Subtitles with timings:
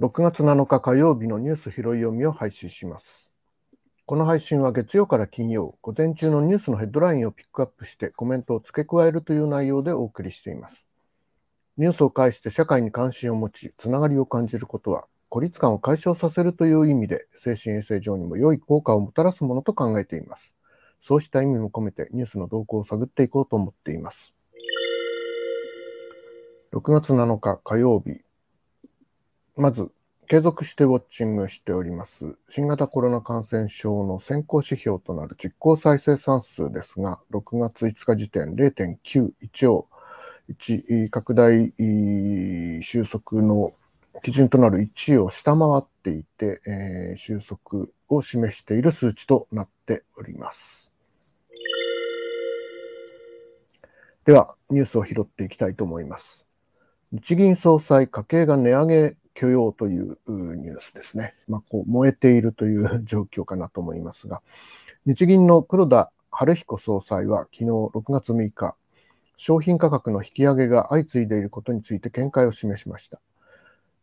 [0.00, 3.34] 6月7日火曜日のニュース拾い読みを配信します。
[4.06, 10.89] この配信は月曜から金曜、午前中のニュースのヘッドラインをピックアップしてコメントを付け加えるという内容でお送りしています。
[11.80, 20.54] ニュースを介して社会に関心を持ち、つながりを感じることは、孤立感を解消させるという意味で、精神衛生上にも良い効果をもたらすものと考えています。
[21.00, 24.34] そうした意味も込めてニュースの動向を探っていこうと思っています。
[26.74, 28.20] 6月7日火曜日、
[29.56, 29.90] まず、
[30.28, 32.36] 継続してウォッチングしております。
[32.46, 39.88] 新型コロナ感染症の先行指標となる実効再生産数ですが、6月5日時点0.91を
[40.50, 41.72] 1拡大
[42.82, 43.72] 収束の
[44.22, 50.92] 基準となる1を下回っていて、えー、収束を示している数値となっております。
[54.24, 56.46] では、ニュースを拾っていきたいと思います。
[57.12, 61.34] 日銀総裁、家計が値上げ許容というニュースですね。
[61.48, 64.42] まあ、こう燃えているという状況かなと思いますが、
[65.06, 68.76] 日銀の黒田晴彦総裁は昨日6月6日、
[69.42, 73.22] 商品価格の引き上げが相次いでいることについて見解を示しました。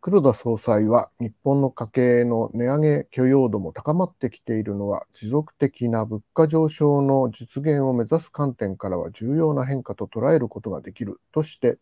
[0.02, 11.78] 黒田総裁は日本の家計の値上げ許容度も高まってきているのは持続的な物価上昇の実現を目指す観点からは重要な変化と捉えることができるとして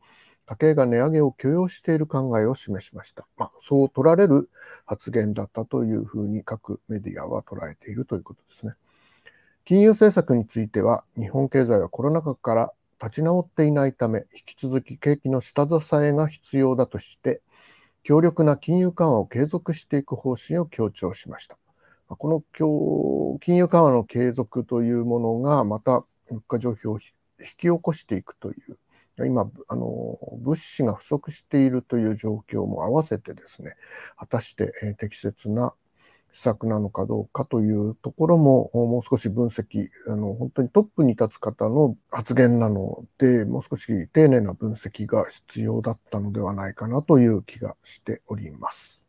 [0.45, 3.25] 家計が値上げを許容している考えを示しました。
[3.38, 4.50] まあ、そう取られる
[4.86, 8.73] 発言だったというふうに各メディアは捉えているということですね。
[9.64, 17.41] 金融政策については、日本経済はコロナ禍から立ち直っていないため、引き続き景気の下支えが必要だとして、
[18.03, 21.57] 強力な金融緩和を継続していく方針を強調しました。
[22.07, 28.78] この金融緩和の継続というものが、また物価上昇を引き起こしていくという
[29.23, 33.75] 今、あの、物資が不足しているという状況も合わせてですね、
[34.17, 35.73] 果たして、え適切な
[36.35, 49.06] 施策なのかどうかというところも、もう少し分析、あの、本当にトップに立つ方の発言なので、もう少し丁寧な分析が必要だったのではないかなという気がしております。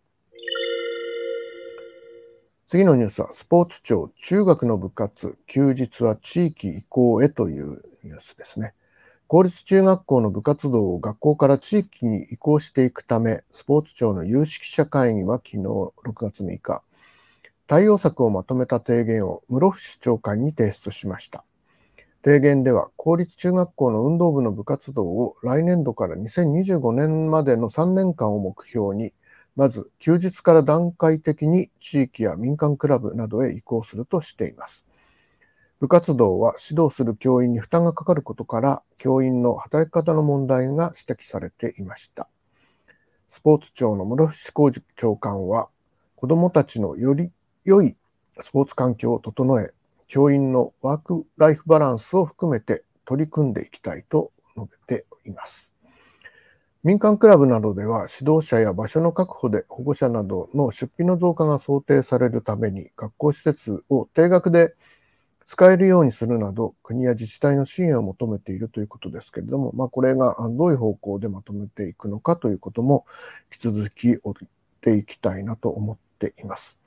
[2.68, 8.72] 次のニュースは、スポーツ庁、中学の部活、休日は地域移行へというニュースですね。
[9.26, 16.82] 公立中学校の部活動を学校から地域に移行していくため、スポーツ庁の有識者会議は昨日6月6日、
[17.66, 21.42] 対応策をまとめた提言を室伏長官に提出しました。
[22.24, 29.12] 提言では、公立中学校の運動部の部活動を来年度から2025年までの3年間を目標に、
[29.56, 34.86] まず休日から段階的に地域や民間クラブなどへ移行するとしています。
[35.80, 42.28] 部活動は指導する教員に負担がかかることから、教員の働き方の問題が指摘されていました。
[43.28, 45.68] スポーツ庁の室伏浩二長官は、
[46.14, 47.30] 子どもたちのより
[47.66, 47.96] 良い
[48.38, 49.74] スポーツ環境を整え、
[50.06, 55.74] 教員のワークライフバランスを含めて取り組んでいきたいと述べています。
[56.84, 64.76] 民間クラブなどでは指導者や場所の確保で保護者などの出費の増加が想定されるために学校施設を定額で
[65.44, 73.04] 使えるようにするなど、国や自治体の支援を求めているということですけれども、まあ、これがどういう方向でまとめていくのかということも、
[73.52, 74.34] 引き続き追っ
[74.80, 76.85] ていきたいなと思っています。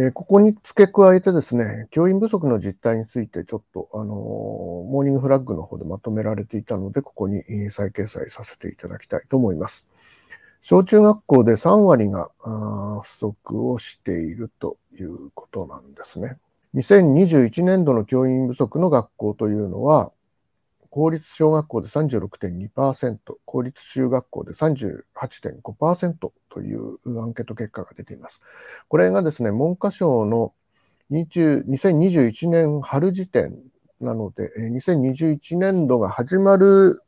[0.00, 9.88] えここに付け加えてですね、教員不足の実態についてちょっと、あのモーニングフラッグの方でまとめられていたので、ここに再掲載させていただきたいと思います。
[10.60, 12.30] 小中学校で3割が
[13.02, 16.36] 不足をしているということなんですね。
[16.76, 20.12] 2021年度の教員不足の学校というのは、
[20.98, 28.40] 公立小学校で36.2%、公立中学校で38.5%というアンケート結果が出ています。
[28.88, 30.52] これがですね、文科省の
[31.12, 33.56] 20 2021年春時点
[34.00, 37.00] なので、2021年度が始まる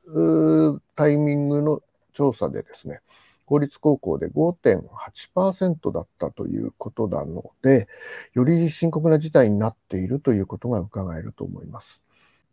[0.95, 1.83] タイミングの
[2.13, 3.01] 調査でですね、
[3.45, 7.89] 公立高校で5.8%だったということなので、
[8.35, 12.05] より深刻な事態になっているということが伺えると思います。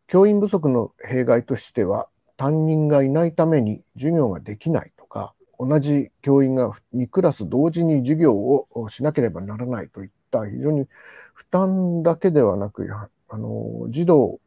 [0.07, 2.07] 教員不足の弊害としては、
[2.37, 10.87] 担任がいないために授業ができないとか、同じ教員が2クラス同時に授業をしなければならないといった非常に
[11.33, 12.87] 負担だけではなく、
[13.29, 14.39] あの児童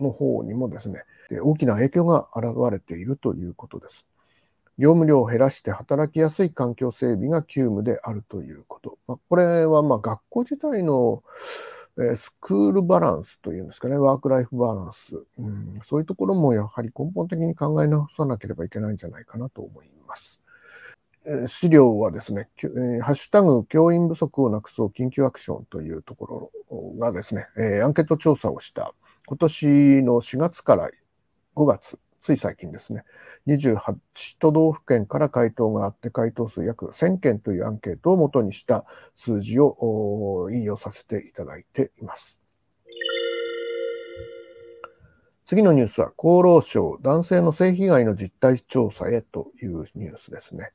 [0.00, 1.02] の方にもですね、
[1.42, 4.06] 大きな影響が現れているということです。
[4.78, 8.98] 業務量を減らして働きやすい環境整備が急務であるということ。
[9.06, 11.22] まあ、これはま学校自体の
[12.16, 20.40] スクールバランスというんですかね、ワークライフバランス、うん、そういうところもやはり根本的に考え直さなければいけないんじゃないかなと思います。
[21.46, 22.48] 資料はですね、
[23.00, 27.46] ハッシュタグ教員不足をなくそう緊急アクションというところがですね、
[27.82, 28.92] アンケート調査をした
[29.26, 30.90] 今年の4月から
[31.54, 33.04] 5月つい最近ですね、
[33.46, 33.96] 28
[34.38, 42.40] 都道府県から回答があって、回答数約1000件というアンケートをもとにした数字を引用させていただいています。
[45.44, 50.70] 次のニュースは、厚労省男性の性被害の実態調査へというニュースですね。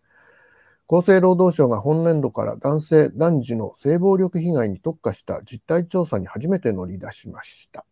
[0.87, 7.85] 厚生労働省が本年度から男性、男児の性暴力被害に特化した実態調査に初めて乗り出しました。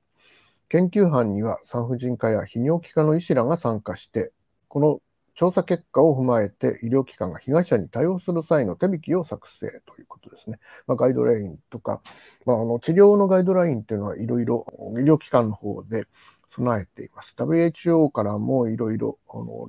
[0.70, 4.32] 研究班には産婦人科や泌尿器科の医師らが参加して、
[4.68, 5.02] この
[5.34, 10.60] 調査結果を踏まえて医療機関が被害者に対応する際の手引きを作成ということですね。
[10.88, 12.02] まあ、ガイドラインとか、
[12.46, 14.66] まあ、あの治療のガイドラインっていうのはいろいろ
[14.98, 16.06] 医療機関の方で
[16.50, 17.36] 備えています。
[17.38, 19.20] WHO からもいろいろ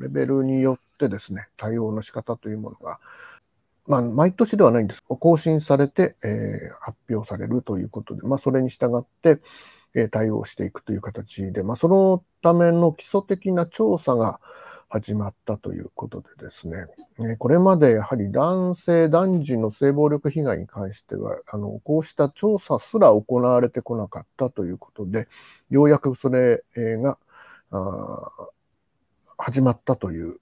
[0.01, 2.99] レベルによってですね、対応の仕方というものが
[3.89, 5.03] まあ、毎年ではないんです。
[5.03, 9.41] 更新されて、えー、発表されるということで、まあ、それに従って、
[10.07, 14.39] 対応していくという形で、まあ、そのための基礎的な調査が
[14.91, 16.87] 始まったということでですね、
[17.39, 25.29] これまでやはり男性、男児の性暴力被害に関しては、あの、こうした調査すら行われてこなかったということで、
[25.69, 27.19] ようやくそれが
[29.37, 30.39] 始まったという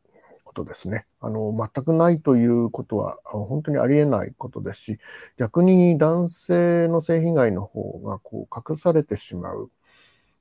[0.57, 1.05] ことですね。
[1.21, 4.99] あの、全くないということは本当にありえないことですし、
[5.37, 9.71] 逆に男性の性被害の方がこう隠されてしまう、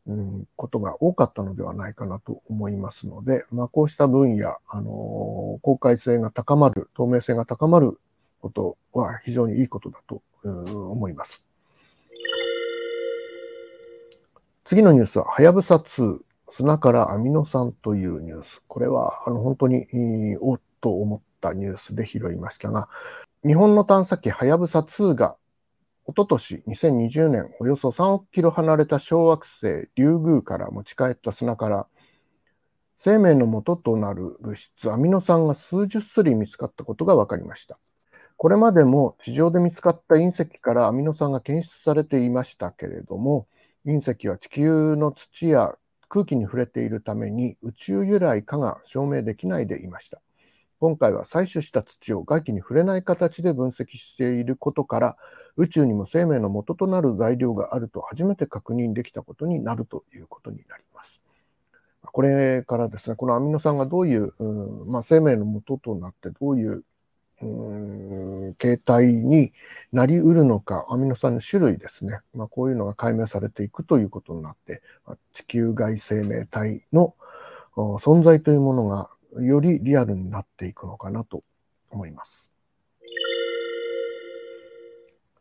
[0.07, 7.99] うん、ことが多かったのではないかなと思いますので、まあ、こうした分野、あの、公開性が高まる、透明性が高まる
[8.39, 11.43] ことは非常にいいことだと思います。
[14.63, 16.19] 次のニュースは、はやぶさ2。
[16.47, 18.63] 砂からアミノ酸というニュース。
[18.67, 19.87] これは、あの、本当に、
[20.39, 22.87] おっと思ったニュースで拾いましたが、
[23.45, 25.35] 日本の探査機はやぶさ2が、
[26.05, 31.87] おととし2020年、およそ3億キロ離れた小惑星リュウグウから持ち帰った砂から、
[32.97, 37.77] 生命の元となる物質アミノ酸が数十種類見つかったことが分かりました。
[38.37, 43.47] これまでも地上で見つかった隕石からアミノ酸が検出されていましたけれども、
[43.85, 45.75] 隕石は地球の土や
[46.09, 50.21] 空気に触れているために宇宙由来かが証明できないでいました。
[50.79, 55.17] 今回は採取した土を外気に触れない形で分析していることから
[55.55, 61.21] 宇宙にも生命の元となる材料があると初めて確認できたことになるということになります。
[62.01, 66.83] これからですね、このアミノ酸がどういう、うんまあ、生命の元となってどういう
[67.45, 69.53] うん形態に
[69.91, 72.19] なりうるのか、アミノ酸の種類ですね。
[72.33, 74.81] まあ、こういうのが解明されていくということになって、
[75.33, 77.15] 地球外生命体の
[77.75, 79.09] 存在というものが
[79.39, 81.43] よりリアルになっていくのかなと
[81.91, 82.51] 思います。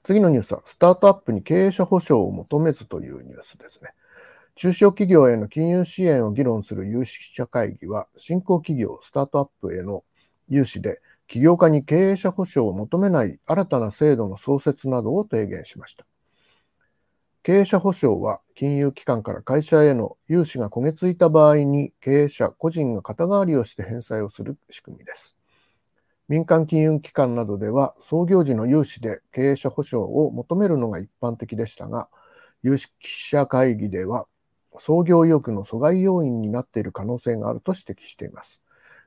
[0.03, 3.91] 次のニュースは、スタートアップに経営者保証を求めずというニュースですね。
[4.55, 10.05] 中小企業への金融支援を議論する有識者会議は、新興企業、スタートアップへの
[10.49, 16.07] 融資で起業家に経営者保証を求めない新たな制度の創設などを提言しました。
[17.43, 25.37] 経営者保証は金融機関から会社への融資が焦げついた場合に経営者個人が肩代わりをして返済をする仕組みです。
[26.27, 32.09] 民間金融機関などでは創業時の融資で経営者保証を求めるのが一般的でしたが、
[32.63, 34.25] 有識者会議では
[34.79, 38.63] 創業意欲の阻害要因になっている可能性があると指摘しています。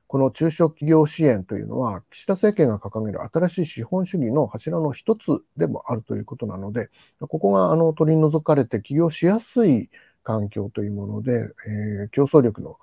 [0.08, 9.90] この中小企業支援というのは、岸田政権が掲げる新しい資本主義の柱の一つでもあるということなので、ここがあの取り除かれて起業しやすい
[10.24, 12.78] 環境というもので、えー、競争力の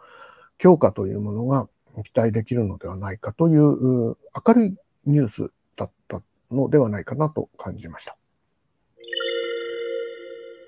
[0.59, 1.69] 強化というものが
[2.05, 4.17] 期待できるのではないかという
[4.47, 4.75] 明るい
[5.07, 8.17] ニュースだったのではないかなと感じました。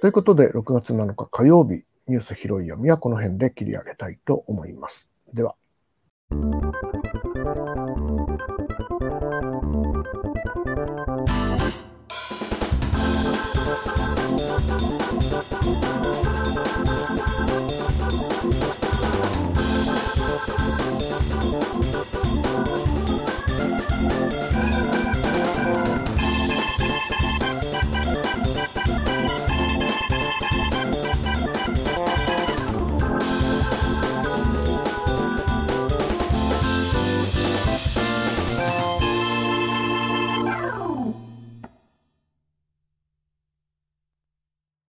[0.01, 5.09] ということで、6月7日火曜日、ニュース広い読みはこの辺で切り上げたいと思います。
[5.35, 5.55] では。
[6.31, 6.86] Thank you.